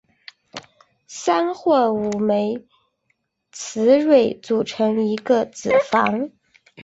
[1.05, 2.65] 三或五枚
[3.53, 6.31] 雌蕊组成一个子房。